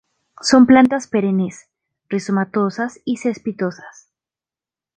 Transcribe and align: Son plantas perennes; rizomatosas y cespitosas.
Son 0.41 0.65
plantas 0.65 1.05
perennes; 1.07 1.69
rizomatosas 2.09 2.99
y 3.05 3.17
cespitosas. 3.17 4.09